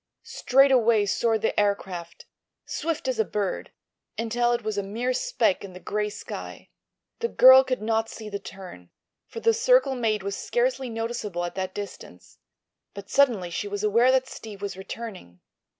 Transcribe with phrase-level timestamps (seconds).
[0.23, 2.25] Straight away soared the aircraft,
[2.65, 3.71] swift as a bird,
[4.17, 6.69] until it was a mere speck in the gray sky.
[7.19, 8.89] The girl could not see the turn,
[9.27, 12.39] for the circle made was scarcely noticeable at that distance,
[12.95, 15.39] but suddenly she was aware that Steve was returning.